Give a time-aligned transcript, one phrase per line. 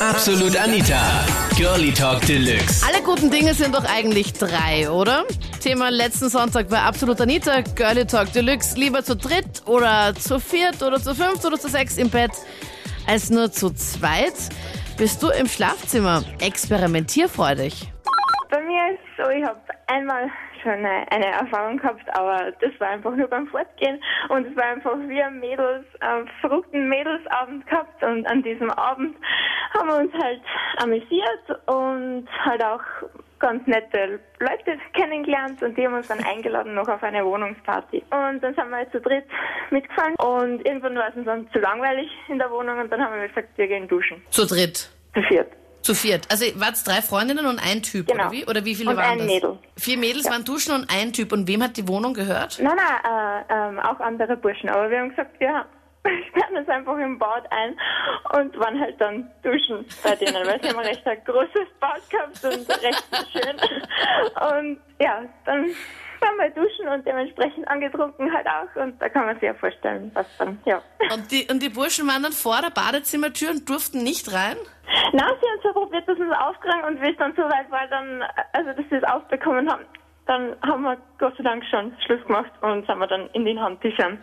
[0.00, 1.26] Absolut Anita.
[1.58, 2.82] Girlie Talk Deluxe.
[2.88, 5.26] Alle guten Dinge sind doch eigentlich drei, oder?
[5.62, 8.78] Thema letzten Sonntag bei Absolut Anita, Girlie Talk Deluxe.
[8.78, 12.30] Lieber zu dritt oder zu viert oder zu fünft oder zu sechs im Bett
[13.06, 14.32] als nur zu zweit.
[14.96, 17.92] Bist du im Schlafzimmer experimentierfreudig?
[19.20, 20.30] So, ich habe einmal
[20.62, 24.64] schon eine, eine Erfahrung gehabt, aber das war einfach nur beim Fortgehen und es war
[24.64, 29.16] einfach wie ein Mädels, einen verrückten Mädelsabend gehabt und an diesem Abend
[29.74, 30.42] haben wir uns halt
[30.78, 32.82] amüsiert und halt auch
[33.38, 38.04] ganz nette Leute kennengelernt und die haben uns dann eingeladen noch auf eine Wohnungsparty.
[38.10, 39.24] Und dann sind wir jetzt zu dritt
[39.70, 43.18] mitgefahren und irgendwann war es uns dann zu langweilig in der Wohnung und dann haben
[43.18, 44.22] wir gesagt, wir gehen duschen.
[44.28, 44.90] Zu dritt.
[45.14, 45.50] Zu viert.
[45.82, 46.26] Zu viert.
[46.30, 48.24] Also waren es drei Freundinnen und ein Typ, Genau.
[48.24, 48.46] oder wie?
[48.46, 49.26] Oder wie viele Und waren ein das?
[49.26, 49.58] Mädel.
[49.78, 51.32] Vier Mädels waren duschen und ein Typ.
[51.32, 52.58] Und wem hat die Wohnung gehört?
[52.60, 54.68] Nein, nein, äh, ähm, auch andere Burschen.
[54.68, 55.64] Aber wir haben gesagt, wir
[56.28, 57.76] sperren uns einfach im Bad ein
[58.38, 62.00] und waren halt dann duschen bei denen, weil sie haben ein recht ein großes Bad
[62.10, 63.56] gehabt und recht schön.
[64.60, 65.66] Und ja, dann
[66.20, 68.82] waren wir duschen und dementsprechend angetrunken halt auch.
[68.82, 70.82] Und da kann man sich ja vorstellen, was dann, ja.
[71.12, 74.56] Und die, und die Burschen waren dann vor der Badezimmertür und durften nicht rein?
[75.12, 77.86] Na, sie haben so probiert, dass es aufkriegen und wie es dann so weit war,
[77.88, 79.84] dann, also dass sie es aufbekommen haben,
[80.30, 83.60] dann haben wir Gott sei Dank schon Schluss gemacht und sind wir dann in den
[83.60, 84.16] Handtüchern.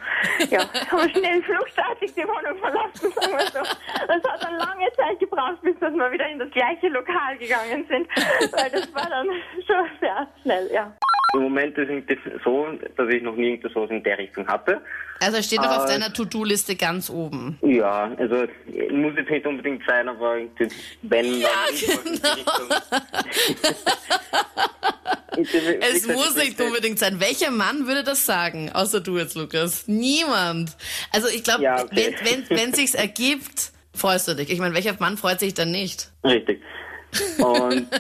[0.50, 0.60] Ja,
[0.92, 3.60] haben wir schnell fluchtartig die Wohnung verlassen, sagen wir so.
[4.08, 7.86] Das hat dann lange Zeit gebraucht, bis dass wir wieder in das gleiche Lokal gegangen
[7.90, 8.08] sind,
[8.54, 9.28] weil das war dann
[9.66, 10.94] schon sehr schnell, ja.
[11.34, 14.82] Im Moment ist es so, dass ich noch nie irgendwas in der Richtung hatte.
[15.20, 17.58] Also steht noch auf Äh, deiner To-Do-Liste ganz oben.
[17.62, 18.46] Ja, also
[18.92, 20.70] muss jetzt nicht unbedingt sein, aber irgendwie,
[21.02, 21.50] wenn Ja,
[22.04, 22.76] dann genau.
[25.82, 27.20] Es muss nicht unbedingt sein.
[27.20, 28.72] Welcher Mann würde das sagen?
[28.74, 29.88] Außer du jetzt, Lukas.
[29.88, 30.76] Niemand.
[31.12, 32.16] Also ich glaube, Ja, okay.
[32.24, 34.50] wenn, wenn, wenn sich's ergibt, freust du dich.
[34.50, 36.10] Ich meine, welcher Mann freut sich dann nicht?
[36.24, 36.62] Richtig.
[37.38, 37.88] Und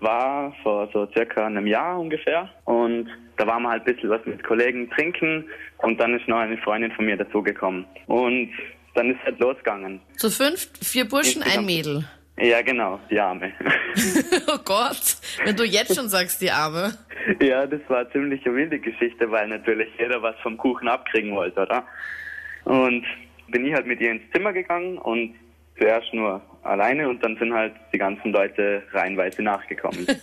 [0.00, 2.48] war vor so circa einem Jahr ungefähr.
[2.64, 5.44] Und da waren wir halt ein bisschen was mit Kollegen trinken
[5.78, 7.86] und dann ist noch eine Freundin von mir dazugekommen.
[8.06, 8.50] Und
[8.94, 10.00] dann ist halt losgegangen.
[10.16, 11.64] Zu fünft, vier Burschen, ein.
[11.64, 12.04] Mädel.
[12.40, 13.52] Ja, genau, die Arme.
[14.46, 16.92] oh Gott, wenn du jetzt schon sagst, die Arme.
[17.42, 21.62] ja, das war ziemlich eine wilde Geschichte, weil natürlich jeder was vom Kuchen abkriegen wollte,
[21.62, 21.84] oder?
[22.64, 23.04] Und
[23.48, 25.34] bin ich halt mit ihr ins Zimmer gegangen und
[25.78, 30.06] zuerst nur alleine und dann sind halt die ganzen Leute reihenweise nachgekommen.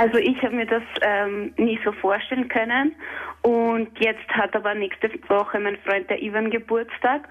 [0.00, 2.94] Also ich habe mir das ähm, nie so vorstellen können.
[3.42, 7.28] Und jetzt hat aber nächste Woche mein Freund der Ivan Geburtstag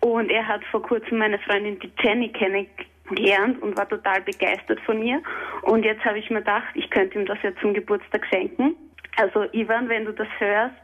[0.00, 5.02] und er hat vor kurzem meine Freundin die Jenny kennengelernt und war total begeistert von
[5.02, 5.22] ihr.
[5.62, 8.76] Und jetzt habe ich mir gedacht, ich könnte ihm das ja zum Geburtstag schenken.
[9.16, 10.76] Also Ivan, wenn du das hörst,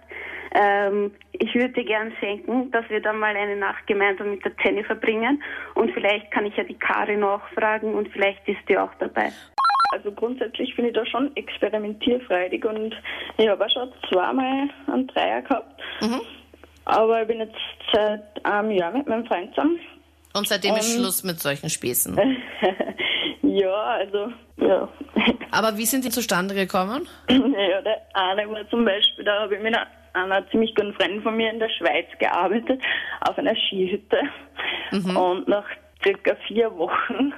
[0.55, 1.13] ähm,
[1.47, 4.85] ich würde dir gern schenken, dass wir dann mal eine Nacht gemeinsam mit der Jenny
[4.85, 5.43] verbringen.
[5.75, 9.33] Und vielleicht kann ich ja die Karin auch fragen und vielleicht ist die auch dabei.
[9.93, 12.95] Also grundsätzlich bin ich da schon experimentierfreudig und
[13.39, 15.81] ich habe auch schon zweimal einen Dreier gehabt.
[16.85, 17.55] Aber ich bin jetzt
[17.93, 19.79] seit einem Jahr mit meinem Freund zusammen.
[20.35, 21.01] Und seitdem ist Ähm.
[21.01, 22.17] Schluss mit solchen Späßen.
[23.43, 24.89] ja, also, ja.
[25.51, 27.09] Aber wie sind die zustande gekommen?
[27.31, 29.75] ja, der eine war zum Beispiel, da habe ich mit
[30.17, 32.83] einer, ziemlich guten Freundin von mir in der Schweiz gearbeitet,
[33.21, 34.21] auf einer Skihütte.
[34.93, 35.67] Und nach
[36.03, 37.33] circa vier Wochen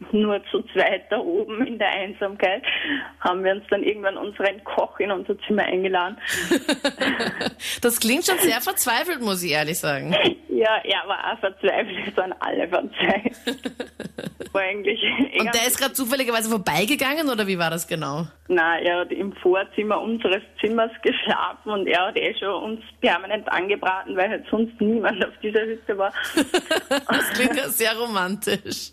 [0.12, 2.62] nur zu zweit da oben in der Einsamkeit
[3.20, 6.18] haben wir uns dann irgendwann unseren Koch in unser Zimmer eingeladen.
[7.80, 10.14] Das klingt schon sehr verzweifelt, muss ich ehrlich sagen.
[10.58, 13.92] Ja, er war auch verzweifelt, es waren alle verzweifelt.
[14.58, 15.00] War eigentlich
[15.38, 18.26] Und der ist gerade zufälligerweise vorbeigegangen oder wie war das genau?
[18.48, 23.50] Nein, er hat im Vorzimmer unseres Zimmers geschlafen und er hat eh schon uns permanent
[23.52, 26.12] angebraten, weil halt sonst niemand auf dieser Hütte war.
[26.88, 28.92] Das klingt ja sehr romantisch.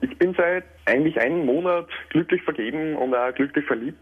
[0.00, 3.98] Ich bin seit eigentlich einem Monat glücklich vergeben und auch glücklich verliebt.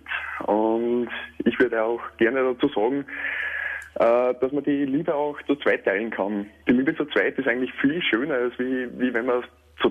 [0.47, 1.09] Und
[1.45, 3.05] ich würde auch gerne dazu sagen,
[3.97, 6.47] äh, dass man die Liebe auch zu zweit teilen kann.
[6.69, 9.43] Die Liebe zu zweit ist eigentlich viel schöner, als wie, wie wenn man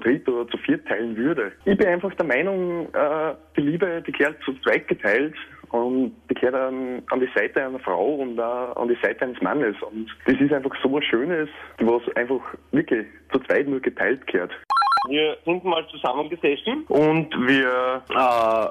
[0.01, 1.51] dritt oder zu viert teilen würde.
[1.65, 5.35] Ich bin einfach der Meinung, äh, die Liebe, die gehört zu zweit geteilt
[5.69, 9.41] und die gehört an, an die Seite einer Frau und auch an die Seite eines
[9.41, 9.75] Mannes.
[9.81, 11.49] Und das ist einfach so was Schönes,
[11.79, 12.41] was einfach
[12.71, 14.51] wirklich zu zweit nur geteilt gehört.
[15.07, 18.13] Wir sind mal zusammengesessen und wir, äh,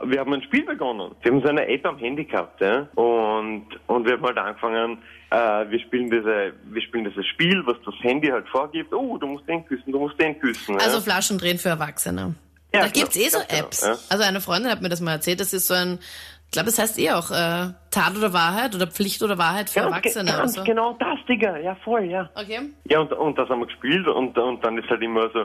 [0.09, 1.11] wir haben ein Spiel begonnen.
[1.23, 2.87] Wir haben so eine App am Handy gehabt, ja?
[2.95, 4.99] Und, und wir haben halt angefangen,
[5.31, 5.37] äh,
[5.71, 8.93] wir spielen diese, wir spielen dieses Spiel, was das Handy halt vorgibt.
[8.95, 10.77] Oh, du musst den küssen, du musst den küssen.
[10.77, 11.03] Also ja?
[11.03, 12.37] Flaschen drehen für Erwachsene.
[12.73, 13.83] Ja, da gibt's eh so genau, Apps.
[13.83, 13.97] ja.
[14.09, 15.99] Also eine Freundin hat mir das mal erzählt, das ist so ein,
[16.47, 19.81] ich glaube, das heißt eh auch äh, Tat oder Wahrheit oder Pflicht oder Wahrheit für
[19.81, 20.31] Ganz, Erwachsene.
[20.31, 20.65] ganz also.
[20.65, 21.59] genau das, Digga.
[21.59, 22.31] Ja, voll, ja.
[22.37, 22.61] Okay.
[22.85, 25.45] Ja, und, und das haben wir gespielt und, und dann ist halt immer so,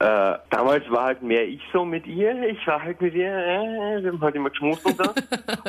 [0.00, 2.40] äh, damals war halt mehr ich so mit ihr.
[2.48, 5.10] Ich war halt mit ihr, äh, wir haben halt immer geschmust und so.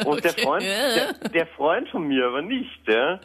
[0.09, 0.41] Und der Okay.
[0.43, 3.19] Freund, der, der Freund von mir aber nicht, ja.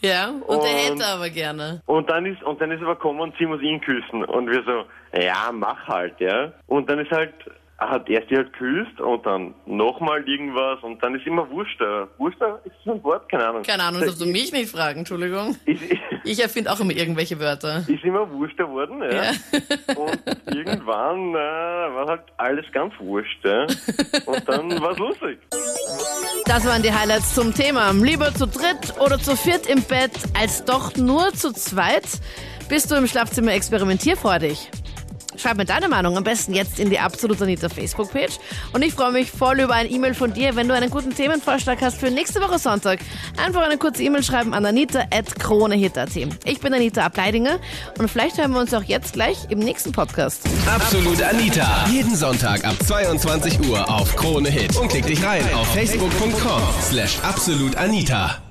[0.00, 1.82] Ja, und, der Und- hätte aber gerne.
[1.86, 4.24] Und dann ist, und dann ist er aber gekommen und sie muss ihn küssen.
[4.24, 4.84] Und wir so,
[5.20, 6.52] ja, mach halt, ja.
[6.68, 7.32] Und dann ist halt,
[7.78, 12.08] hat er sie halt geküsst und dann nochmal irgendwas und dann ist immer Wurschter.
[12.16, 13.62] Wurschter ist so ein Wort, keine Ahnung.
[13.64, 15.56] Keine Ahnung, darfst du mich nicht fragen, Entschuldigung.
[15.66, 15.82] Ist,
[16.24, 17.84] Ich erfinde auch immer irgendwelche Wörter.
[17.86, 19.24] ist immer wurschter worden, ja.
[19.24, 19.30] Ja.
[19.94, 23.66] Und irgendwann äh, war halt alles ganz wurscht, ja.
[24.24, 25.38] Und dann war's lustig.
[26.46, 27.90] Das waren die Highlights zum Thema.
[27.92, 32.06] Lieber zu dritt oder zu viert im Bett, als doch nur zu zweit?
[32.68, 34.70] Bist du im Schlafzimmer experimentierfreudig?
[35.38, 38.38] Schreib mir deine Meinung am besten jetzt in die Absolut Anita Facebook-Page.
[38.72, 41.80] Und ich freue mich voll über ein E-Mail von dir, wenn du einen guten Themenvorschlag
[41.80, 43.00] hast für nächste Woche Sonntag.
[43.36, 46.16] Einfach eine kurze E-Mail schreiben an anita.kronehit.at.
[46.44, 47.58] Ich bin Anita Ableidinger
[47.98, 50.42] und vielleicht hören wir uns auch jetzt gleich im nächsten Podcast.
[50.66, 51.86] Absolut Anita.
[51.90, 54.76] Jeden Sonntag ab 22 Uhr auf Krone Hit.
[54.76, 58.45] Und klick dich rein auf facebook.com slash absolutanita.